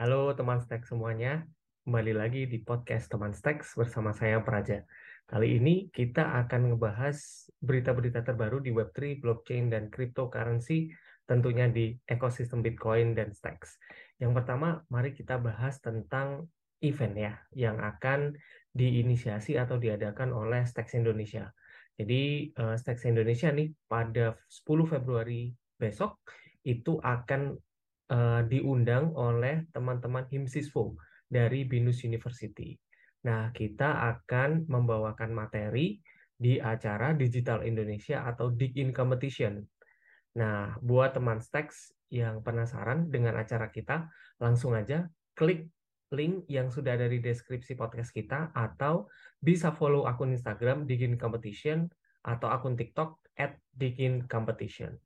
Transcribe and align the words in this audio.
Halo 0.00 0.32
teman 0.32 0.64
Stack 0.64 0.88
semuanya, 0.88 1.44
kembali 1.84 2.16
lagi 2.16 2.48
di 2.48 2.64
podcast 2.64 3.12
teman 3.12 3.36
Stack 3.36 3.68
bersama 3.76 4.16
saya 4.16 4.40
Praja. 4.40 4.80
Kali 5.28 5.60
ini 5.60 5.92
kita 5.92 6.40
akan 6.40 6.72
ngebahas 6.72 7.20
berita-berita 7.60 8.24
terbaru 8.24 8.64
di 8.64 8.72
Web3, 8.72 9.20
blockchain, 9.20 9.68
dan 9.68 9.92
cryptocurrency 9.92 10.88
tentunya 11.28 11.68
di 11.68 11.92
ekosistem 12.08 12.64
Bitcoin 12.64 13.12
dan 13.12 13.36
Stacks. 13.36 13.76
Yang 14.16 14.40
pertama, 14.40 14.80
mari 14.88 15.12
kita 15.12 15.36
bahas 15.36 15.76
tentang 15.84 16.48
event 16.80 17.14
ya, 17.20 17.36
yang 17.52 17.76
akan 17.76 18.40
diinisiasi 18.72 19.60
atau 19.60 19.76
diadakan 19.76 20.32
oleh 20.32 20.64
Stacks 20.64 20.96
Indonesia. 20.96 21.52
Jadi 22.00 22.48
uh, 22.56 22.72
Stacks 22.80 23.04
Indonesia 23.04 23.52
nih 23.52 23.68
pada 23.84 24.32
10 24.48 24.64
Februari 24.96 25.52
besok 25.76 26.24
itu 26.64 26.96
akan 27.04 27.60
uh, 28.10 28.42
diundang 28.44 29.14
oleh 29.14 29.70
teman-teman 29.70 30.26
Himsiswo 30.28 30.98
dari 31.30 31.64
Binus 31.64 32.02
University. 32.02 32.74
Nah, 33.24 33.54
kita 33.54 34.10
akan 34.10 34.66
membawakan 34.66 35.30
materi 35.30 36.02
di 36.34 36.56
acara 36.56 37.12
Digital 37.12 37.62
Indonesia 37.62 38.24
atau 38.24 38.50
DigIn 38.50 38.90
Competition. 38.90 39.60
Nah, 40.40 40.74
buat 40.80 41.14
teman 41.14 41.38
Stacks 41.38 41.92
yang 42.10 42.42
penasaran 42.42 43.12
dengan 43.12 43.36
acara 43.38 43.68
kita, 43.70 44.08
langsung 44.40 44.72
aja 44.74 45.06
klik 45.36 45.68
link 46.10 46.42
yang 46.50 46.72
sudah 46.74 46.98
ada 46.98 47.06
di 47.06 47.22
deskripsi 47.22 47.78
podcast 47.78 48.10
kita 48.10 48.50
atau 48.50 49.06
bisa 49.38 49.70
follow 49.70 50.10
akun 50.10 50.34
Instagram 50.34 50.88
Digin 50.88 51.14
Competition 51.14 51.86
atau 52.26 52.50
akun 52.50 52.74
TikTok 52.74 53.16
at 53.38 53.56
Digin 53.70 54.26
Competition. 54.26 54.98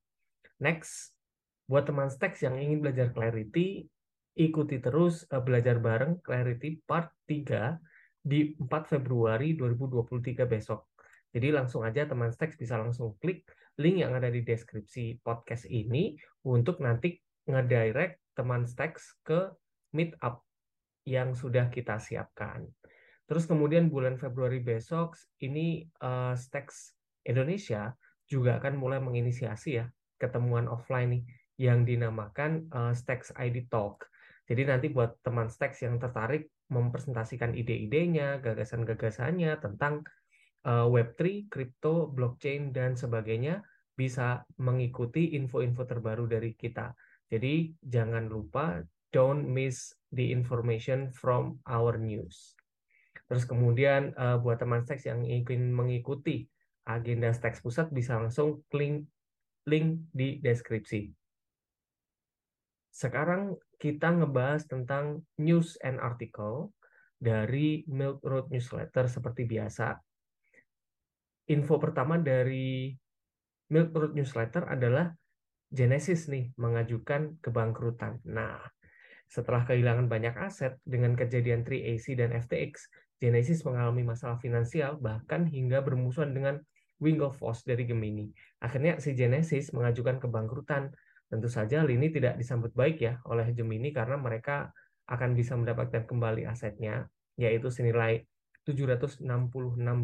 Next, 0.58 1.13
buat 1.64 1.88
teman 1.88 2.12
Stacks 2.12 2.44
yang 2.44 2.60
ingin 2.60 2.84
belajar 2.84 3.10
Clarity, 3.12 3.88
ikuti 4.36 4.82
terus 4.82 5.24
uh, 5.32 5.40
belajar 5.40 5.80
bareng 5.80 6.20
Clarity 6.20 6.82
Part 6.84 7.14
3 7.30 7.78
di 8.24 8.56
4 8.56 8.68
Februari 8.88 9.56
2023 9.56 10.44
besok. 10.44 10.92
Jadi 11.34 11.50
langsung 11.50 11.82
aja 11.82 12.06
teman 12.06 12.30
Stacks 12.30 12.54
bisa 12.60 12.78
langsung 12.78 13.16
klik 13.18 13.48
link 13.80 14.00
yang 14.06 14.14
ada 14.14 14.30
di 14.30 14.46
deskripsi 14.46 15.18
podcast 15.24 15.66
ini 15.66 16.14
untuk 16.46 16.78
nanti 16.78 17.18
ngedirect 17.50 18.22
teman 18.38 18.64
Stacks 18.64 19.18
ke 19.26 19.50
meetup 19.92 20.46
yang 21.04 21.36
sudah 21.36 21.68
kita 21.68 22.00
siapkan. 22.00 22.64
Terus 23.24 23.48
kemudian 23.48 23.88
bulan 23.88 24.20
Februari 24.20 24.60
besok 24.60 25.16
ini 25.40 25.88
uh, 26.04 26.36
Stacks 26.36 26.92
Indonesia 27.24 27.96
juga 28.28 28.60
akan 28.60 28.76
mulai 28.76 29.00
menginisiasi 29.00 29.70
ya 29.80 29.88
ketemuan 30.20 30.68
offline 30.68 31.20
nih 31.20 31.24
yang 31.60 31.86
dinamakan 31.86 32.66
uh, 32.74 32.92
Stacks 32.92 33.30
ID 33.34 33.70
Talk. 33.70 34.06
Jadi 34.44 34.68
nanti 34.68 34.86
buat 34.92 35.16
teman 35.24 35.48
Stacks 35.48 35.80
yang 35.80 35.96
tertarik 35.96 36.52
mempresentasikan 36.68 37.56
ide-idenya, 37.56 38.42
gagasan-gagasannya 38.44 39.56
tentang 39.60 40.04
uh, 40.68 40.84
Web3, 40.88 41.48
kripto, 41.48 42.10
blockchain, 42.12 42.74
dan 42.74 42.98
sebagainya, 42.98 43.64
bisa 43.94 44.42
mengikuti 44.58 45.38
info-info 45.38 45.86
terbaru 45.86 46.26
dari 46.26 46.52
kita. 46.58 46.92
Jadi 47.30 47.72
jangan 47.80 48.26
lupa, 48.28 48.82
don't 49.14 49.46
miss 49.46 49.94
the 50.10 50.34
information 50.34 51.08
from 51.14 51.62
our 51.70 51.96
news. 51.96 52.58
Terus 53.30 53.48
kemudian 53.48 54.12
uh, 54.18 54.36
buat 54.36 54.60
teman 54.60 54.84
Stacks 54.84 55.08
yang 55.08 55.24
ingin 55.24 55.72
mengikuti 55.72 56.44
agenda 56.84 57.32
Stacks 57.32 57.64
Pusat 57.64 57.94
bisa 57.96 58.20
langsung 58.20 58.60
klik 58.68 59.08
link 59.64 59.88
di 60.12 60.44
deskripsi. 60.44 61.23
Sekarang 62.94 63.58
kita 63.74 64.14
ngebahas 64.14 64.70
tentang 64.70 65.26
news 65.42 65.74
and 65.82 65.98
article 65.98 66.70
dari 67.18 67.82
Milk 67.90 68.22
Road 68.22 68.54
Newsletter 68.54 69.10
seperti 69.10 69.50
biasa. 69.50 69.98
Info 71.50 71.74
pertama 71.82 72.22
dari 72.22 72.94
Milk 73.74 73.90
Road 73.90 74.14
Newsletter 74.14 74.70
adalah 74.70 75.10
Genesis 75.74 76.30
nih 76.30 76.54
mengajukan 76.54 77.42
kebangkrutan. 77.42 78.22
Nah, 78.30 78.62
setelah 79.26 79.66
kehilangan 79.66 80.06
banyak 80.06 80.38
aset 80.38 80.78
dengan 80.86 81.18
kejadian 81.18 81.66
3AC 81.66 82.14
dan 82.14 82.30
FTX, 82.30 82.86
Genesis 83.18 83.66
mengalami 83.66 84.06
masalah 84.06 84.38
finansial 84.38 85.02
bahkan 85.02 85.50
hingga 85.50 85.82
bermusuhan 85.82 86.30
dengan 86.30 86.62
Winklevoss 87.02 87.66
dari 87.66 87.90
Gemini. 87.90 88.30
Akhirnya 88.62 89.02
si 89.02 89.18
Genesis 89.18 89.74
mengajukan 89.74 90.22
kebangkrutan 90.22 90.94
Tentu 91.28 91.48
saja 91.50 91.82
hal 91.82 91.90
ini 91.90 92.12
tidak 92.12 92.38
disambut 92.38 92.70
baik 92.76 93.00
ya 93.00 93.18
oleh 93.28 93.50
Gemini 93.56 93.90
karena 93.90 94.20
mereka 94.20 94.70
akan 95.08 95.36
bisa 95.36 95.56
mendapatkan 95.58 96.08
kembali 96.08 96.48
asetnya 96.48 97.08
yaitu 97.34 97.68
senilai 97.68 98.24
766 98.64 99.26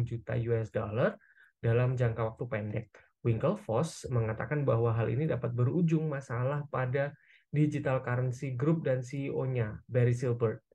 juta 0.05 0.33
US 0.51 0.69
dollar 0.69 1.17
dalam 1.61 1.97
jangka 1.97 2.21
waktu 2.35 2.43
pendek. 2.45 2.87
Winklevoss 3.21 4.09
mengatakan 4.09 4.65
bahwa 4.65 4.97
hal 4.97 5.09
ini 5.13 5.29
dapat 5.29 5.53
berujung 5.53 6.09
masalah 6.09 6.65
pada 6.73 7.13
digital 7.53 8.01
currency 8.01 8.57
group 8.57 8.81
dan 8.81 9.05
CEO-nya, 9.05 9.85
Barry 9.85 10.17
Silbert. 10.17 10.65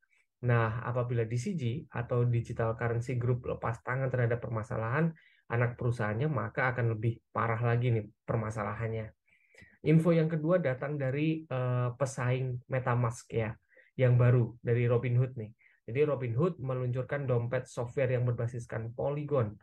Nah, 0.44 0.84
apabila 0.84 1.24
DCG 1.24 1.88
atau 1.88 2.28
Digital 2.28 2.76
Currency 2.76 3.16
Group 3.16 3.48
lepas 3.48 3.80
tangan 3.80 4.12
terhadap 4.12 4.44
permasalahan 4.44 5.08
anak 5.48 5.80
perusahaannya, 5.80 6.28
maka 6.28 6.76
akan 6.76 6.92
lebih 6.92 7.24
parah 7.32 7.58
lagi 7.64 7.88
nih 7.88 8.04
permasalahannya. 8.28 9.15
Info 9.86 10.10
yang 10.10 10.26
kedua 10.26 10.58
datang 10.58 10.98
dari 10.98 11.46
uh, 11.46 11.94
pesaing 11.94 12.66
MetaMask 12.66 13.30
ya, 13.30 13.54
yang 13.94 14.18
baru 14.18 14.58
dari 14.58 14.90
Robinhood 14.90 15.38
nih. 15.38 15.54
Jadi 15.86 16.00
Robinhood 16.02 16.58
meluncurkan 16.58 17.30
dompet 17.30 17.70
software 17.70 18.10
yang 18.10 18.26
berbasiskan 18.26 18.90
Polygon 18.90 19.54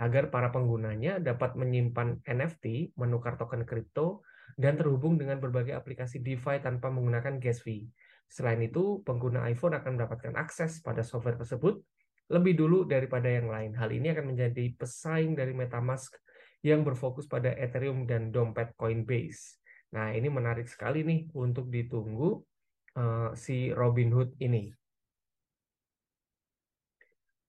agar 0.00 0.32
para 0.32 0.48
penggunanya 0.48 1.20
dapat 1.20 1.52
menyimpan 1.52 2.24
NFT, 2.24 2.96
menukar 2.96 3.36
token 3.36 3.68
kripto, 3.68 4.24
dan 4.56 4.80
terhubung 4.80 5.20
dengan 5.20 5.36
berbagai 5.36 5.76
aplikasi 5.76 6.24
DeFi 6.24 6.64
tanpa 6.64 6.88
menggunakan 6.88 7.36
gas 7.36 7.60
fee. 7.60 7.84
Selain 8.24 8.60
itu, 8.64 9.04
pengguna 9.04 9.44
iPhone 9.52 9.76
akan 9.76 10.00
mendapatkan 10.00 10.32
akses 10.40 10.80
pada 10.80 11.04
software 11.04 11.36
tersebut 11.36 11.76
lebih 12.28 12.56
dulu 12.56 12.84
daripada 12.88 13.28
yang 13.28 13.48
lain. 13.48 13.72
Hal 13.76 13.92
ini 13.92 14.12
akan 14.12 14.32
menjadi 14.32 14.72
pesaing 14.76 15.36
dari 15.36 15.52
MetaMask 15.52 16.12
yang 16.62 16.82
berfokus 16.82 17.30
pada 17.30 17.54
Ethereum 17.54 18.06
dan 18.08 18.34
dompet 18.34 18.74
Coinbase. 18.74 19.58
Nah, 19.94 20.12
ini 20.12 20.28
menarik 20.28 20.66
sekali 20.68 21.06
nih 21.06 21.30
untuk 21.38 21.70
ditunggu 21.70 22.42
uh, 22.98 23.30
si 23.32 23.70
Robinhood 23.72 24.36
ini. 24.42 24.68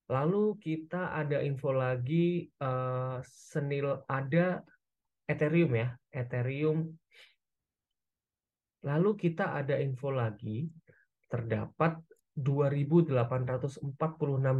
Lalu 0.09 0.57
kita 0.57 1.13
ada 1.13 1.37
info 1.45 1.69
lagi 1.69 2.49
uh, 2.61 3.21
senil 3.21 4.01
ada 4.09 4.65
Ethereum 5.29 5.71
ya, 5.77 5.93
Ethereum. 6.09 6.89
Lalu 8.81 9.11
kita 9.19 9.53
ada 9.53 9.77
info 9.77 10.09
lagi 10.09 10.65
terdapat 11.29 12.01
2.846 12.33 13.85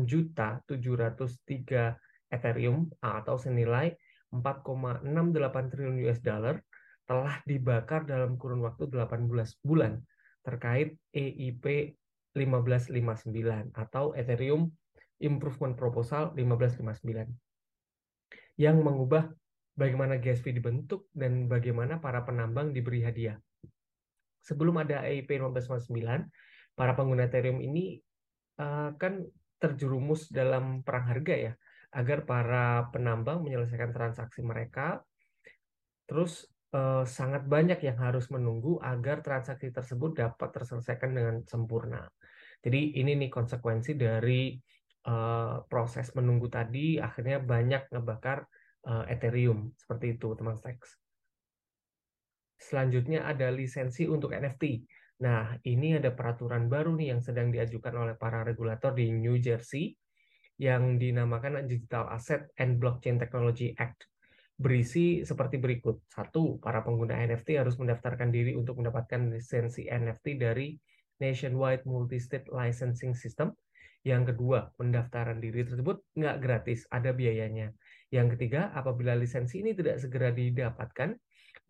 juta 0.06 0.62
703 0.68 1.98
Ethereum 2.30 2.86
atau 3.02 3.40
senilai 3.40 3.96
4,68 4.34 5.72
triliun 5.74 5.98
US 6.06 6.20
dollar 6.22 6.62
telah 7.10 7.42
dibakar 7.50 8.06
dalam 8.06 8.38
kurun 8.38 8.62
waktu 8.62 8.86
18 8.86 9.30
bulan 9.66 9.98
terkait 10.46 10.94
EIP 11.10 11.98
1559 12.38 13.74
atau 13.74 14.14
Ethereum 14.14 14.70
Improvement 15.20 15.74
Proposal 15.74 16.32
1559 16.38 17.34
yang 18.62 18.78
mengubah 18.78 19.34
bagaimana 19.74 20.22
gas 20.22 20.44
fee 20.44 20.54
dibentuk 20.54 21.10
dan 21.16 21.50
bagaimana 21.50 21.98
para 21.98 22.22
penambang 22.28 22.76
diberi 22.76 23.02
hadiah. 23.02 23.40
Sebelum 24.44 24.78
ada 24.84 25.04
EIP 25.08 25.40
1559, 25.40 26.30
para 26.76 26.92
pengguna 26.96 27.28
Ethereum 27.28 27.60
ini 27.60 28.00
uh, 28.60 28.92
kan 28.96 29.24
terjerumus 29.60 30.32
dalam 30.32 30.84
perang 30.84 31.08
harga 31.12 31.36
ya 31.36 31.54
agar 31.90 32.26
para 32.26 32.66
penambang 32.94 33.42
menyelesaikan 33.42 33.90
transaksi 33.90 34.46
mereka. 34.46 35.02
Terus 36.06 36.46
eh, 36.74 37.06
sangat 37.06 37.46
banyak 37.50 37.82
yang 37.82 37.98
harus 37.98 38.30
menunggu 38.30 38.78
agar 38.82 39.26
transaksi 39.26 39.74
tersebut 39.74 40.18
dapat 40.18 40.50
terselesaikan 40.54 41.12
dengan 41.14 41.36
sempurna. 41.46 42.06
Jadi 42.60 43.00
ini 43.00 43.16
nih 43.18 43.32
konsekuensi 43.32 43.98
dari 43.98 44.54
eh, 45.06 45.56
proses 45.66 46.14
menunggu 46.14 46.50
tadi 46.50 47.02
akhirnya 47.02 47.42
banyak 47.42 47.90
ngebakar 47.90 48.46
eh, 48.86 49.14
Ethereum 49.14 49.74
seperti 49.74 50.18
itu 50.18 50.34
teman 50.38 50.58
Stacks. 50.58 50.98
Selanjutnya 52.60 53.24
ada 53.24 53.48
lisensi 53.50 54.04
untuk 54.04 54.36
NFT. 54.36 54.84
Nah, 55.24 55.56
ini 55.64 55.96
ada 55.96 56.12
peraturan 56.12 56.68
baru 56.68 56.92
nih 56.96 57.16
yang 57.16 57.22
sedang 57.24 57.52
diajukan 57.52 57.92
oleh 57.96 58.16
para 58.20 58.44
regulator 58.44 58.92
di 58.92 59.12
New 59.12 59.40
Jersey 59.40 59.96
yang 60.60 61.00
dinamakan 61.00 61.64
Digital 61.66 62.12
Asset 62.12 62.52
and 62.60 62.78
Blockchain 62.84 63.16
Technology 63.16 63.72
Act 63.80 64.12
berisi 64.60 65.24
seperti 65.24 65.56
berikut. 65.56 66.04
Satu, 66.12 66.60
para 66.60 66.84
pengguna 66.84 67.16
NFT 67.16 67.56
harus 67.56 67.80
mendaftarkan 67.80 68.28
diri 68.28 68.60
untuk 68.60 68.84
mendapatkan 68.84 69.32
lisensi 69.32 69.88
NFT 69.88 70.36
dari 70.36 70.76
nationwide 71.24 71.88
multi-state 71.88 72.52
licensing 72.52 73.16
system. 73.16 73.56
Yang 74.04 74.36
kedua, 74.36 74.76
pendaftaran 74.76 75.40
diri 75.40 75.64
tersebut 75.64 76.04
nggak 76.12 76.38
gratis, 76.44 76.84
ada 76.92 77.16
biayanya. 77.16 77.72
Yang 78.12 78.36
ketiga, 78.36 78.76
apabila 78.76 79.16
lisensi 79.16 79.64
ini 79.64 79.72
tidak 79.72 80.04
segera 80.04 80.36
didapatkan, 80.36 81.16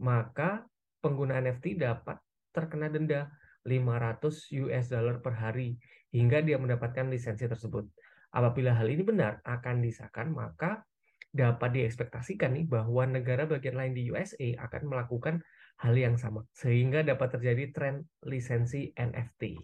maka 0.01 0.65
pengguna 0.97 1.37
NFT 1.37 1.77
dapat 1.77 2.17
terkena 2.49 2.89
denda 2.89 3.29
500 3.69 4.49
US 4.65 4.85
dollar 4.89 5.21
per 5.21 5.37
hari 5.37 5.77
hingga 6.09 6.41
dia 6.41 6.57
mendapatkan 6.57 7.05
lisensi 7.05 7.45
tersebut. 7.45 7.85
Apabila 8.29 8.77
hal 8.77 8.87
ini 8.89 9.01
benar 9.01 9.41
akan 9.41 9.81
disahkan, 9.81 10.29
maka 10.29 10.85
dapat 11.29 11.77
diekspektasikan 11.77 12.57
nih 12.57 12.65
bahwa 12.65 13.05
negara 13.05 13.45
bagian 13.45 13.77
lain 13.77 13.93
di 13.93 14.09
USA 14.09 14.57
akan 14.65 14.89
melakukan 14.89 15.41
hal 15.79 15.93
yang 15.93 16.17
sama 16.17 16.43
sehingga 16.51 17.05
dapat 17.05 17.37
terjadi 17.37 17.69
tren 17.71 17.95
lisensi 18.25 18.89
NFT. 18.97 19.61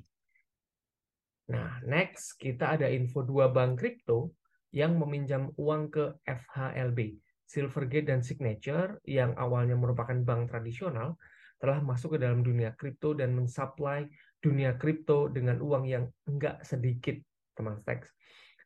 Nah, 1.46 1.78
next 1.86 2.38
kita 2.42 2.78
ada 2.78 2.90
info 2.90 3.22
dua 3.22 3.54
bank 3.54 3.82
kripto 3.82 4.34
yang 4.74 4.98
meminjam 4.98 5.54
uang 5.58 5.94
ke 5.94 6.06
FHLB, 6.26 7.22
Silvergate 7.46 8.10
dan 8.10 8.26
Signature 8.26 8.98
yang 9.06 9.38
awalnya 9.38 9.78
merupakan 9.78 10.18
bank 10.26 10.50
tradisional 10.50 11.18
telah 11.62 11.80
masuk 11.80 12.18
ke 12.18 12.20
dalam 12.26 12.42
dunia 12.42 12.74
kripto 12.74 13.14
dan 13.14 13.32
mensuplai 13.38 14.10
dunia 14.42 14.76
kripto 14.76 15.30
dengan 15.30 15.62
uang 15.62 15.86
yang 15.88 16.06
enggak 16.28 16.62
sedikit, 16.66 17.16
teman 17.56 17.78
Stacks. 17.80 18.12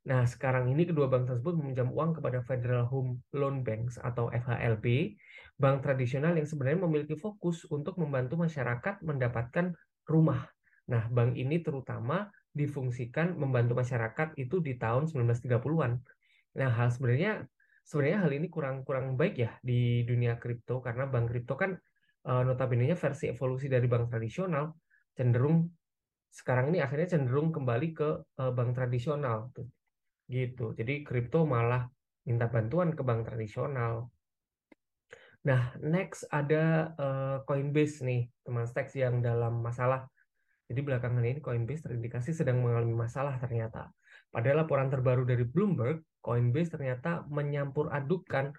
Nah, 0.08 0.24
sekarang 0.24 0.72
ini 0.72 0.88
kedua 0.88 1.12
bank 1.12 1.28
tersebut 1.28 1.60
meminjam 1.60 1.92
uang 1.92 2.22
kepada 2.22 2.40
Federal 2.48 2.88
Home 2.88 3.20
Loan 3.36 3.68
Banks 3.68 4.00
atau 4.00 4.32
FHLB, 4.32 5.20
bank 5.60 5.84
tradisional 5.84 6.40
yang 6.40 6.48
sebenarnya 6.48 6.88
memiliki 6.88 7.20
fokus 7.20 7.68
untuk 7.68 8.00
membantu 8.00 8.40
masyarakat 8.40 9.04
mendapatkan 9.04 9.76
rumah. 10.08 10.48
Nah, 10.88 11.12
bank 11.12 11.36
ini 11.36 11.60
terutama 11.60 12.32
difungsikan 12.56 13.36
membantu 13.36 13.76
masyarakat 13.76 14.40
itu 14.40 14.64
di 14.64 14.80
tahun 14.80 15.12
1930-an. 15.12 15.92
Nah, 16.58 16.70
hal 16.72 16.90
sebenarnya 16.90 17.46
sebenarnya 17.84 18.20
hal 18.22 18.32
ini 18.34 18.48
kurang 18.54 18.86
kurang 18.86 19.18
baik 19.18 19.36
ya 19.36 19.52
di 19.66 20.06
dunia 20.06 20.38
kripto 20.38 20.78
karena 20.78 21.10
bank 21.10 21.34
kripto 21.34 21.58
kan 21.58 21.74
uh, 22.30 22.42
notabene-nya 22.46 22.94
versi 22.94 23.34
evolusi 23.34 23.66
dari 23.66 23.90
bank 23.90 24.14
tradisional 24.14 24.78
cenderung 25.18 25.66
sekarang 26.30 26.70
ini 26.70 26.86
akhirnya 26.86 27.18
cenderung 27.18 27.50
kembali 27.50 27.88
ke 27.98 28.10
uh, 28.38 28.54
bank 28.54 28.78
tradisional 28.78 29.50
tuh 29.58 29.66
gitu. 30.30 30.78
Jadi 30.78 31.02
kripto 31.02 31.44
malah 31.44 31.90
minta 32.24 32.46
bantuan 32.46 32.94
ke 32.94 33.02
bank 33.02 33.26
tradisional. 33.26 34.14
Nah, 35.50 35.74
next 35.82 36.30
ada 36.30 36.94
uh, 37.00 37.38
Coinbase 37.50 38.06
nih, 38.06 38.30
teman 38.46 38.70
Stacks 38.70 38.94
yang 38.94 39.26
dalam 39.26 39.66
masalah. 39.66 40.06
Jadi 40.70 40.86
belakangan 40.86 41.26
ini 41.26 41.42
Coinbase 41.42 41.90
terindikasi 41.90 42.32
sedang 42.38 42.62
mengalami 42.62 42.94
masalah 42.94 43.42
ternyata. 43.42 43.90
Pada 44.30 44.54
laporan 44.54 44.94
terbaru 44.94 45.26
dari 45.26 45.42
Bloomberg, 45.42 46.06
Coinbase 46.22 46.78
ternyata 46.78 47.26
menyampur 47.26 47.90
adukan 47.90 48.54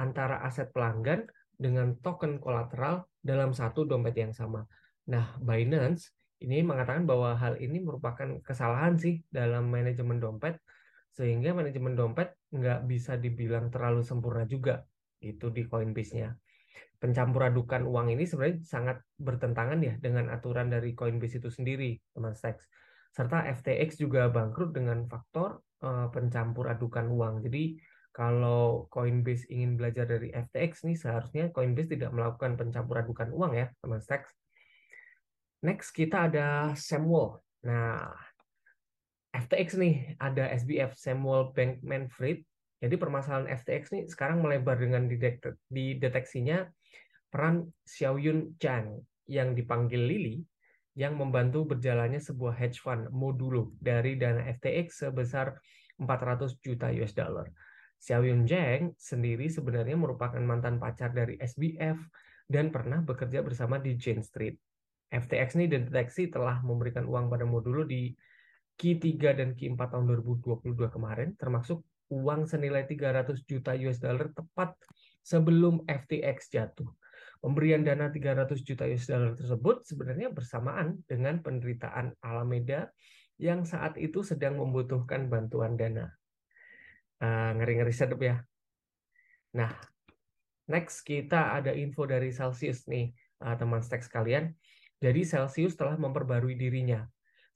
antara 0.00 0.40
aset 0.40 0.72
pelanggan 0.72 1.28
dengan 1.60 1.92
token 2.00 2.40
kolateral 2.40 3.04
dalam 3.20 3.52
satu 3.52 3.84
dompet 3.84 4.16
yang 4.16 4.32
sama. 4.32 4.64
Nah, 5.12 5.36
Binance 5.44 6.16
ini 6.40 6.64
mengatakan 6.64 7.04
bahwa 7.04 7.36
hal 7.36 7.60
ini 7.60 7.84
merupakan 7.84 8.40
kesalahan 8.40 8.96
sih 8.96 9.20
dalam 9.28 9.68
manajemen 9.68 10.16
dompet 10.16 10.56
sehingga 11.10 11.52
manajemen 11.52 11.98
dompet 11.98 12.34
nggak 12.54 12.86
bisa 12.86 13.18
dibilang 13.18 13.70
terlalu 13.70 14.02
sempurna 14.06 14.46
juga 14.46 14.82
itu 15.20 15.52
di 15.52 15.66
Coinbase-nya. 15.68 16.32
Pencampur 17.00 17.48
adukan 17.48 17.84
uang 17.88 18.12
ini 18.12 18.24
sebenarnya 18.28 18.60
sangat 18.64 18.96
bertentangan 19.16 19.80
ya 19.80 19.96
dengan 19.96 20.28
aturan 20.28 20.68
dari 20.68 20.92
Coinbase 20.92 21.40
itu 21.40 21.48
sendiri, 21.48 21.96
teman 22.12 22.36
Stacks. 22.36 22.68
Serta 23.10 23.42
FTX 23.48 23.98
juga 23.98 24.30
bangkrut 24.30 24.70
dengan 24.70 25.08
faktor 25.08 25.60
uh, 25.82 26.08
pencampur 26.12 26.70
adukan 26.70 27.10
uang. 27.10 27.42
Jadi 27.42 27.80
kalau 28.10 28.90
Coinbase 28.92 29.48
ingin 29.50 29.80
belajar 29.80 30.04
dari 30.06 30.30
FTX 30.30 30.86
nih 30.86 30.96
seharusnya 30.98 31.44
Coinbase 31.50 31.96
tidak 31.96 32.10
melakukan 32.12 32.54
pencampur 32.60 33.00
adukan 33.00 33.32
uang 33.32 33.52
ya, 33.56 33.66
teman 33.80 34.00
Stacks. 34.04 34.30
Next 35.60 35.92
kita 35.92 36.28
ada 36.28 36.72
Samuel. 36.76 37.40
Nah, 37.64 38.12
FTX 39.30 39.78
nih 39.78 39.94
ada 40.18 40.50
SBF 40.50 40.98
Samuel 40.98 41.54
Bankman-Fried. 41.54 42.42
Jadi 42.80 42.94
permasalahan 42.96 43.46
FTX 43.60 43.82
nih 43.92 44.02
sekarang 44.08 44.40
melebar 44.40 44.80
dengan 44.80 45.06
dideteksinya 45.68 46.66
peran 47.28 47.70
Xiaoyun 47.86 48.58
Chang 48.58 49.04
yang 49.30 49.54
dipanggil 49.54 50.00
Lily 50.00 50.42
yang 50.98 51.14
membantu 51.14 51.70
berjalannya 51.70 52.18
sebuah 52.18 52.58
hedge 52.58 52.82
fund 52.82 53.06
modulo 53.14 53.70
dari 53.78 54.18
dana 54.18 54.42
FTX 54.42 55.06
sebesar 55.06 55.54
400 56.02 56.58
juta 56.58 56.90
US 56.98 57.14
dollar. 57.14 57.46
Xiaoyun 58.00 58.48
Zhang 58.48 58.96
sendiri 58.96 59.52
sebenarnya 59.52 59.94
merupakan 59.94 60.40
mantan 60.40 60.80
pacar 60.80 61.12
dari 61.12 61.36
SBF 61.36 62.00
dan 62.48 62.72
pernah 62.72 63.04
bekerja 63.04 63.44
bersama 63.44 63.76
di 63.76 63.94
Jane 63.94 64.24
Street. 64.24 64.56
FTX 65.12 65.60
ini 65.60 65.68
dideteksi 65.68 66.32
telah 66.32 66.64
memberikan 66.64 67.04
uang 67.04 67.28
pada 67.28 67.44
modulo 67.44 67.84
di 67.84 68.10
Q3 68.80 69.36
dan 69.36 69.52
Q4 69.52 69.76
tahun 69.92 70.08
2022 70.24 70.72
kemarin, 70.88 71.36
termasuk 71.36 71.84
uang 72.08 72.48
senilai 72.48 72.88
300 72.88 73.44
juta 73.44 73.76
US 73.76 74.00
dollar 74.00 74.32
tepat 74.32 74.72
sebelum 75.20 75.84
FTX 75.84 76.48
jatuh. 76.48 76.88
Pemberian 77.44 77.84
dana 77.84 78.08
300 78.08 78.56
juta 78.64 78.88
US 78.88 79.04
dollar 79.04 79.36
tersebut 79.36 79.84
sebenarnya 79.84 80.32
bersamaan 80.32 81.04
dengan 81.04 81.44
penderitaan 81.44 82.16
Alameda 82.24 82.88
yang 83.36 83.68
saat 83.68 84.00
itu 84.00 84.24
sedang 84.24 84.56
membutuhkan 84.56 85.28
bantuan 85.28 85.76
dana. 85.76 86.08
Uh, 87.20 87.52
ngeri-ngeri 87.60 87.92
sedep 87.92 88.20
ya. 88.24 88.40
Nah, 89.60 89.76
next 90.72 91.04
kita 91.04 91.52
ada 91.52 91.76
info 91.76 92.08
dari 92.08 92.32
Celsius 92.32 92.88
nih, 92.88 93.12
uh, 93.44 93.60
teman 93.60 93.84
stek 93.84 94.00
sekalian. 94.00 94.56
Jadi 95.04 95.28
Celsius 95.28 95.76
telah 95.76 96.00
memperbarui 96.00 96.56
dirinya 96.56 97.04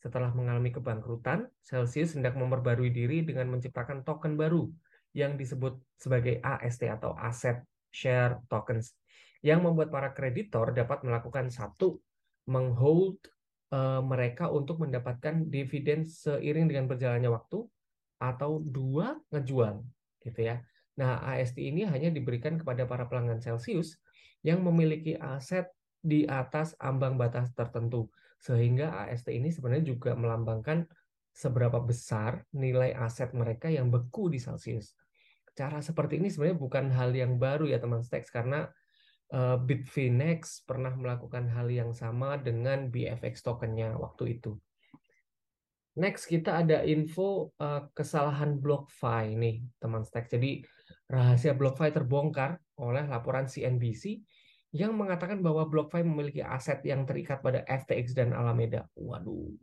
setelah 0.04 0.28
mengalami 0.36 0.68
kebangkrutan, 0.68 1.48
Celsius 1.64 2.12
hendak 2.12 2.36
memperbarui 2.36 2.92
diri 2.92 3.24
dengan 3.24 3.48
menciptakan 3.48 4.04
token 4.04 4.36
baru 4.36 4.68
yang 5.16 5.40
disebut 5.40 5.80
sebagai 5.96 6.44
AST 6.44 6.84
atau 6.84 7.16
Asset 7.16 7.64
Share 7.88 8.44
Tokens 8.52 8.92
yang 9.40 9.64
membuat 9.64 9.88
para 9.88 10.12
kreditor 10.12 10.76
dapat 10.76 11.00
melakukan 11.08 11.48
satu 11.48 12.04
menghold 12.44 13.16
uh, 13.72 14.04
mereka 14.04 14.52
untuk 14.52 14.84
mendapatkan 14.84 15.48
dividen 15.48 16.04
seiring 16.04 16.68
dengan 16.68 16.84
berjalannya 16.84 17.32
waktu 17.32 17.64
atau 18.20 18.60
dua 18.60 19.16
ngejual 19.32 19.80
gitu 20.20 20.40
ya. 20.52 20.60
Nah, 21.00 21.24
AST 21.24 21.56
ini 21.64 21.88
hanya 21.88 22.12
diberikan 22.12 22.60
kepada 22.60 22.84
para 22.84 23.08
pelanggan 23.08 23.40
Celsius 23.40 23.96
yang 24.44 24.60
memiliki 24.60 25.16
aset 25.16 25.72
di 26.04 26.28
atas 26.28 26.76
ambang 26.76 27.16
batas 27.16 27.48
tertentu 27.56 28.12
sehingga 28.44 29.08
AST 29.08 29.32
ini 29.32 29.48
sebenarnya 29.48 29.96
juga 29.96 30.12
melambangkan 30.12 30.84
seberapa 31.32 31.80
besar 31.80 32.44
nilai 32.52 32.92
aset 32.92 33.32
mereka 33.32 33.72
yang 33.72 33.88
beku 33.88 34.28
di 34.28 34.36
Celsius. 34.36 34.92
Cara 35.56 35.80
seperti 35.80 36.20
ini 36.20 36.28
sebenarnya 36.28 36.60
bukan 36.60 36.92
hal 36.92 37.16
yang 37.16 37.40
baru 37.40 37.64
ya 37.64 37.80
teman 37.80 38.04
Stacks 38.04 38.28
karena 38.28 38.68
uh, 39.32 39.56
Bitfinex 39.56 40.60
pernah 40.68 40.92
melakukan 40.92 41.48
hal 41.48 41.72
yang 41.72 41.96
sama 41.96 42.36
dengan 42.36 42.92
BFX 42.92 43.40
tokennya 43.40 43.96
waktu 43.96 44.38
itu. 44.38 44.60
Next 45.94 46.26
kita 46.26 46.66
ada 46.66 46.82
info 46.84 47.54
uh, 47.62 47.86
kesalahan 47.96 48.60
BlockFi 48.60 49.38
nih 49.40 49.56
teman 49.80 50.04
Stacks. 50.04 50.36
Jadi 50.36 50.60
rahasia 51.08 51.56
BlockFi 51.56 51.96
terbongkar 51.96 52.60
oleh 52.76 53.06
laporan 53.08 53.48
CNBC 53.48 54.20
yang 54.74 54.98
mengatakan 54.98 55.38
bahwa 55.38 55.70
BlockFi 55.70 56.02
memiliki 56.02 56.42
aset 56.42 56.82
yang 56.82 57.06
terikat 57.06 57.38
pada 57.38 57.62
FTX 57.62 58.10
dan 58.18 58.34
Alameda. 58.34 58.90
Waduh. 58.98 59.54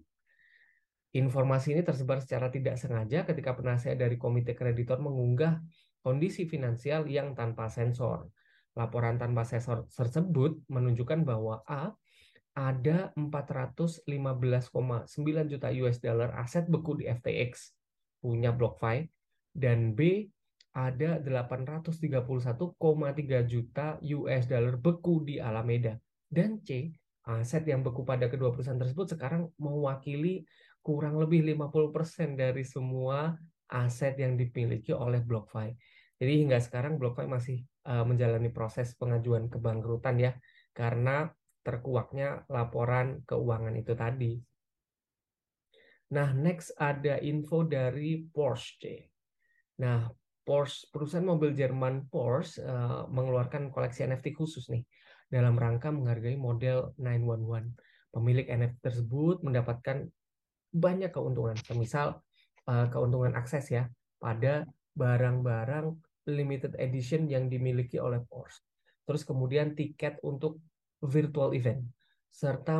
Informasi 1.11 1.75
ini 1.75 1.83
tersebar 1.83 2.23
secara 2.23 2.47
tidak 2.47 2.79
sengaja 2.79 3.27
ketika 3.27 3.51
penasihat 3.51 3.99
dari 3.99 4.15
komite 4.15 4.55
kreditor 4.55 5.03
mengunggah 5.03 5.59
kondisi 5.99 6.47
finansial 6.47 7.11
yang 7.11 7.35
tanpa 7.35 7.67
sensor. 7.67 8.31
Laporan 8.79 9.19
tanpa 9.19 9.43
sensor 9.43 9.83
tersebut 9.91 10.63
menunjukkan 10.71 11.27
bahwa 11.27 11.59
A 11.67 11.91
ada 12.55 13.11
415,9 13.19 14.07
juta 15.51 15.67
US 15.83 15.99
dollar 15.99 16.31
aset 16.39 16.71
beku 16.71 16.95
di 16.95 17.11
FTX 17.11 17.75
punya 18.23 18.55
BlockFi 18.55 19.11
dan 19.51 19.91
B 19.91 20.31
ada 20.71 21.19
831,3 21.19 23.43
juta 23.43 23.99
US 23.99 24.43
dollar 24.47 24.79
beku 24.79 25.27
di 25.27 25.35
Alameda. 25.41 25.99
Dan 26.31 26.63
C, 26.63 26.95
aset 27.27 27.67
yang 27.67 27.83
beku 27.83 28.07
pada 28.07 28.31
kedua 28.31 28.55
perusahaan 28.55 28.79
tersebut 28.79 29.19
sekarang 29.19 29.51
mewakili 29.59 30.47
kurang 30.79 31.19
lebih 31.19 31.43
50% 31.43 32.39
dari 32.39 32.63
semua 32.63 33.35
aset 33.67 34.15
yang 34.17 34.39
dimiliki 34.39 34.95
oleh 34.95 35.19
BlockFi. 35.19 35.75
Jadi 36.21 36.33
hingga 36.45 36.61
sekarang 36.63 36.95
BlockFi 37.01 37.27
masih 37.27 37.57
uh, 37.89 38.05
menjalani 38.07 38.53
proses 38.53 38.93
pengajuan 38.95 39.51
kebangkrutan 39.51 40.15
ya 40.21 40.31
karena 40.71 41.27
terkuaknya 41.61 42.47
laporan 42.49 43.21
keuangan 43.27 43.75
itu 43.77 43.93
tadi. 43.93 44.33
Nah, 46.11 46.35
next 46.35 46.75
ada 46.75 47.21
info 47.23 47.63
dari 47.63 48.19
Porsche. 48.19 49.07
Nah, 49.79 50.11
Porsche 50.41 50.89
perusahaan 50.89 51.25
mobil 51.25 51.53
Jerman 51.53 52.09
Porsche 52.09 52.61
uh, 52.65 53.05
mengeluarkan 53.07 53.69
koleksi 53.69 54.05
NFT 54.09 54.33
khusus 54.33 54.67
nih 54.73 54.81
dalam 55.29 55.55
rangka 55.55 55.93
menghargai 55.93 56.35
model 56.35 56.97
911. 56.97 57.77
Pemilik 58.11 58.47
NFT 58.49 58.77
tersebut 58.83 59.39
mendapatkan 59.45 60.03
banyak 60.71 61.11
keuntungan, 61.15 61.55
semisal 61.61 62.19
uh, 62.67 62.87
keuntungan 62.91 63.37
akses 63.37 63.71
ya 63.71 63.87
pada 64.19 64.67
barang-barang 64.97 65.95
limited 66.27 66.75
edition 66.77 67.31
yang 67.31 67.47
dimiliki 67.47 67.97
oleh 68.01 68.19
Porsche. 68.27 68.65
Terus 69.07 69.23
kemudian 69.23 69.73
tiket 69.73 70.19
untuk 70.21 70.59
virtual 71.01 71.55
event 71.57 71.81
serta 72.31 72.79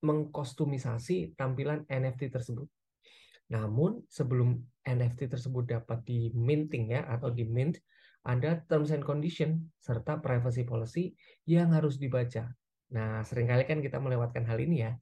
mengkostumisasi 0.00 1.34
tampilan 1.34 1.82
NFT 1.90 2.30
tersebut. 2.30 2.70
Namun 3.52 4.02
sebelum 4.10 4.58
NFT 4.82 5.30
tersebut 5.30 5.66
dapat 5.70 6.02
di 6.06 6.30
minting 6.34 6.94
ya 6.94 7.06
atau 7.06 7.30
di 7.30 7.46
mint, 7.46 7.78
ada 8.26 8.58
terms 8.66 8.90
and 8.90 9.06
condition 9.06 9.70
serta 9.78 10.18
privacy 10.18 10.66
policy 10.66 11.14
yang 11.46 11.70
harus 11.70 11.98
dibaca. 11.98 12.50
Nah, 12.90 13.22
sering 13.22 13.46
kali 13.46 13.66
kan 13.66 13.78
kita 13.78 14.02
melewatkan 14.02 14.42
hal 14.46 14.58
ini 14.58 14.82
ya. 14.82 14.92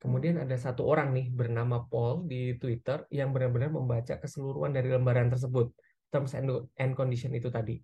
Kemudian 0.00 0.40
ada 0.40 0.56
satu 0.56 0.88
orang 0.88 1.12
nih 1.12 1.28
bernama 1.28 1.84
Paul 1.88 2.24
di 2.24 2.56
Twitter 2.56 3.04
yang 3.12 3.36
benar-benar 3.36 3.68
membaca 3.68 4.16
keseluruhan 4.16 4.72
dari 4.72 4.88
lembaran 4.88 5.28
tersebut, 5.28 5.76
terms 6.08 6.32
and 6.76 6.92
condition 6.96 7.36
itu 7.36 7.52
tadi. 7.52 7.76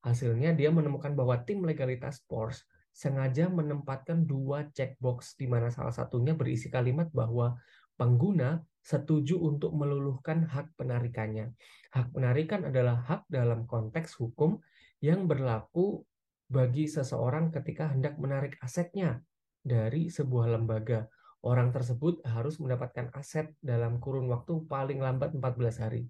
Hasilnya 0.00 0.56
dia 0.56 0.72
menemukan 0.72 1.12
bahwa 1.12 1.36
tim 1.44 1.60
legalitas 1.64 2.24
Porsche 2.24 2.64
sengaja 2.96 3.52
menempatkan 3.52 4.24
dua 4.24 4.72
checkbox 4.72 5.36
di 5.36 5.44
mana 5.44 5.68
salah 5.68 5.92
satunya 5.92 6.32
berisi 6.32 6.72
kalimat 6.72 7.12
bahwa 7.12 7.60
pengguna 7.96 8.62
setuju 8.86 9.42
untuk 9.42 9.74
meluluhkan 9.74 10.46
hak 10.46 10.78
penarikannya. 10.78 11.50
Hak 11.90 12.14
penarikan 12.14 12.70
adalah 12.70 13.02
hak 13.02 13.26
dalam 13.26 13.66
konteks 13.66 14.14
hukum 14.22 14.62
yang 15.02 15.26
berlaku 15.26 16.06
bagi 16.46 16.86
seseorang 16.86 17.50
ketika 17.50 17.90
hendak 17.90 18.14
menarik 18.22 18.54
asetnya 18.62 19.20
dari 19.66 20.06
sebuah 20.06 20.54
lembaga. 20.54 21.10
Orang 21.42 21.74
tersebut 21.74 22.22
harus 22.26 22.58
mendapatkan 22.62 23.10
aset 23.14 23.50
dalam 23.58 23.98
kurun 23.98 24.30
waktu 24.30 24.66
paling 24.70 25.02
lambat 25.02 25.34
14 25.34 25.82
hari. 25.82 26.06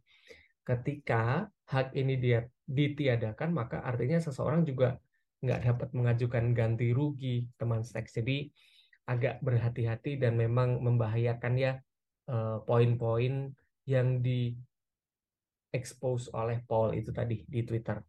Ketika 0.65 1.49
hak 1.73 1.97
ini 1.97 2.21
dia 2.21 2.45
ditiadakan, 2.69 3.55
maka 3.55 3.81
artinya 3.85 4.21
seseorang 4.21 4.65
juga 4.69 5.01
nggak 5.45 5.61
dapat 5.63 5.89
mengajukan 5.93 6.45
ganti 6.57 6.91
rugi 6.91 7.47
teman 7.61 7.85
seks. 7.85 8.17
Jadi 8.17 8.49
agak 9.07 9.39
berhati-hati 9.43 10.19
dan 10.19 10.35
memang 10.35 10.83
membahayakan 10.83 11.55
ya 11.55 11.73
eh, 12.31 12.59
poin-poin 12.67 13.55
yang 13.87 14.21
di 14.21 14.53
expose 15.71 16.31
oleh 16.35 16.63
Paul 16.67 16.95
itu 16.99 17.15
tadi 17.15 17.47
di 17.47 17.63
Twitter. 17.63 18.03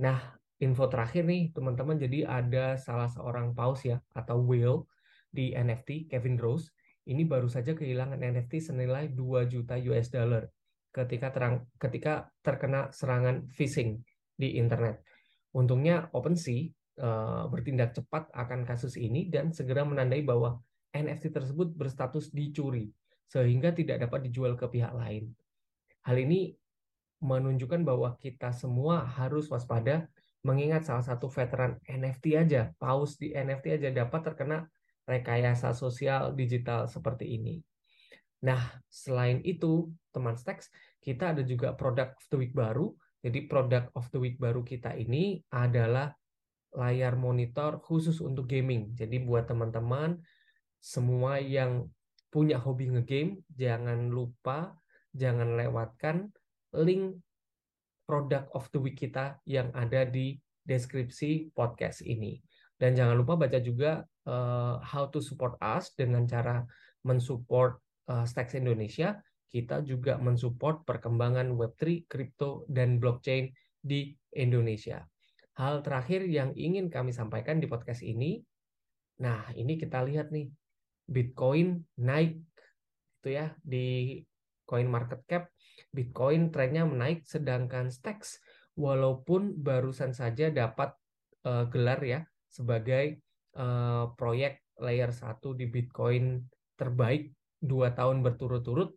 Nah, 0.00 0.18
info 0.60 0.88
terakhir 0.88 1.24
nih 1.28 1.52
teman-teman, 1.52 2.00
jadi 2.00 2.24
ada 2.24 2.80
salah 2.80 3.08
seorang 3.12 3.52
paus 3.52 3.84
ya 3.84 4.00
atau 4.16 4.40
whale 4.40 4.88
di 5.28 5.52
NFT, 5.52 6.08
Kevin 6.08 6.40
Rose, 6.40 6.72
ini 7.06 7.28
baru 7.28 7.46
saja 7.46 7.76
kehilangan 7.76 8.18
NFT 8.18 8.72
senilai 8.72 9.12
2 9.12 9.52
juta 9.52 9.76
US 9.78 10.08
dollar 10.08 10.48
ketika 10.90 11.28
terang 11.28 11.68
ketika 11.76 12.32
terkena 12.40 12.88
serangan 12.88 13.44
phishing 13.52 14.00
di 14.32 14.56
internet. 14.56 15.04
Untungnya 15.52 16.08
OpenSea 16.12 16.72
bertindak 17.52 17.92
cepat 17.92 18.32
akan 18.32 18.64
kasus 18.64 18.96
ini 18.96 19.28
dan 19.28 19.52
segera 19.52 19.84
menandai 19.84 20.24
bahwa 20.24 20.56
NFT 20.96 21.28
tersebut 21.28 21.76
berstatus 21.76 22.32
dicuri 22.32 22.88
sehingga 23.28 23.74
tidak 23.74 24.08
dapat 24.08 24.30
dijual 24.30 24.56
ke 24.56 24.64
pihak 24.64 24.96
lain. 24.96 25.28
Hal 26.08 26.16
ini 26.16 26.56
menunjukkan 27.20 27.84
bahwa 27.84 28.16
kita 28.16 28.54
semua 28.54 29.04
harus 29.04 29.50
waspada 29.52 30.08
mengingat 30.46 30.86
salah 30.86 31.02
satu 31.02 31.26
veteran 31.26 31.76
NFT 31.84 32.38
aja, 32.38 32.70
paus 32.78 33.18
di 33.18 33.34
NFT 33.34 33.82
aja 33.82 33.90
dapat 33.90 34.32
terkena 34.32 34.64
rekayasa 35.04 35.74
sosial 35.74 36.32
digital 36.38 36.86
seperti 36.86 37.34
ini. 37.34 37.58
Nah, 38.46 38.62
selain 38.86 39.42
itu, 39.42 39.90
teman 40.14 40.38
Stacks, 40.38 40.70
kita 41.02 41.34
ada 41.34 41.42
juga 41.42 41.74
produk 41.74 42.14
of 42.14 42.24
the 42.30 42.38
week 42.38 42.54
baru 42.54 42.94
jadi 43.26 43.50
produk 43.50 43.90
of 43.98 44.06
the 44.14 44.22
week 44.22 44.38
baru 44.38 44.62
kita 44.62 44.94
ini 44.94 45.42
adalah 45.50 46.14
layar 46.76 47.16
monitor 47.16 47.80
khusus 47.80 48.20
untuk 48.20 48.46
gaming. 48.46 48.92
Jadi 48.92 49.24
buat 49.24 49.48
teman-teman 49.48 50.20
semua 50.78 51.40
yang 51.40 51.88
punya 52.28 52.60
hobi 52.60 52.92
ngegame, 52.92 53.40
jangan 53.56 54.12
lupa 54.12 54.76
jangan 55.16 55.56
lewatkan 55.56 56.28
link 56.76 57.16
produk 58.04 58.44
of 58.52 58.68
the 58.70 58.78
week 58.78 59.00
kita 59.00 59.40
yang 59.48 59.72
ada 59.72 60.04
di 60.04 60.36
deskripsi 60.68 61.56
podcast 61.56 62.04
ini. 62.04 62.38
Dan 62.76 62.92
jangan 62.92 63.16
lupa 63.16 63.40
baca 63.40 63.56
juga 63.56 64.04
uh, 64.28 64.76
how 64.84 65.08
to 65.08 65.24
support 65.24 65.56
us 65.64 65.96
dengan 65.96 66.28
cara 66.28 66.60
mensupport 67.08 67.80
uh, 68.12 68.28
Stacks 68.28 68.52
Indonesia 68.52 69.16
kita 69.46 69.80
juga 69.80 70.18
mensupport 70.18 70.82
perkembangan 70.84 71.54
Web3, 71.54 72.04
kripto, 72.10 72.66
dan 72.68 72.98
blockchain 72.98 73.48
di 73.80 74.12
Indonesia. 74.36 75.00
Hal 75.56 75.80
terakhir 75.80 76.28
yang 76.28 76.52
ingin 76.52 76.92
kami 76.92 77.16
sampaikan 77.16 77.56
di 77.56 77.64
podcast 77.64 78.04
ini, 78.04 78.44
nah 79.24 79.48
ini 79.56 79.80
kita 79.80 80.04
lihat 80.04 80.28
nih, 80.28 80.52
Bitcoin 81.06 81.80
naik 82.02 82.42
itu 83.22 83.28
ya 83.32 83.54
di 83.64 84.20
coin 84.68 84.86
market 84.90 85.24
cap, 85.24 85.48
Bitcoin 85.90 86.52
trennya 86.52 86.84
menaik, 86.84 87.24
sedangkan 87.24 87.88
Stacks 87.88 88.36
walaupun 88.76 89.56
barusan 89.56 90.12
saja 90.12 90.52
dapat 90.52 90.92
uh, 91.48 91.64
gelar 91.72 92.04
ya 92.04 92.20
sebagai 92.52 93.24
uh, 93.56 94.12
proyek 94.14 94.60
layer 94.76 95.08
1 95.08 95.40
di 95.56 95.66
Bitcoin 95.72 96.44
terbaik 96.76 97.32
dua 97.56 97.96
tahun 97.96 98.20
berturut-turut. 98.20 98.92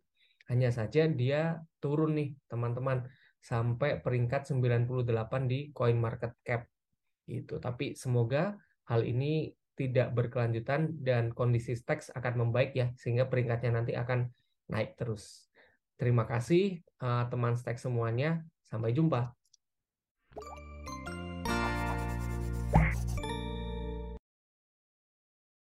Hanya 0.52 0.68
saja 0.74 1.08
dia 1.08 1.62
turun 1.80 2.18
nih 2.18 2.36
teman-teman 2.50 3.06
sampai 3.40 3.98
peringkat 4.04 4.46
98 4.52 5.48
di 5.48 5.72
coin 5.72 5.96
market 5.96 6.36
cap 6.44 6.68
gitu. 7.24 7.56
Tapi 7.56 7.96
semoga 7.96 8.56
hal 8.88 9.02
ini 9.02 9.50
tidak 9.74 10.12
berkelanjutan 10.12 11.00
dan 11.00 11.32
kondisi 11.32 11.72
stacks 11.72 12.12
akan 12.12 12.46
membaik 12.46 12.76
ya 12.76 12.92
sehingga 13.00 13.32
peringkatnya 13.32 13.72
nanti 13.80 13.96
akan 13.96 14.28
naik 14.68 15.00
terus. 15.00 15.48
Terima 15.96 16.28
kasih 16.28 16.80
uh, 17.00 17.28
teman 17.32 17.56
stacks 17.56 17.84
semuanya. 17.88 18.44
Sampai 18.68 18.92
jumpa. 18.92 19.34